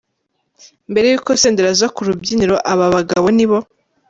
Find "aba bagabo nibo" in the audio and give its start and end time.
2.71-3.57